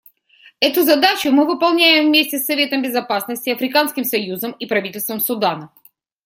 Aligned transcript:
Эту 0.59 0.81
задачу 0.83 1.29
мы 1.29 1.45
выполняем 1.45 2.07
вместе 2.07 2.39
с 2.39 2.45
Советом 2.47 2.81
Безопасности, 2.81 3.51
Африканским 3.51 4.03
союзом 4.03 4.53
и 4.53 4.65
правительством 4.65 5.19
Судана. 5.19 5.71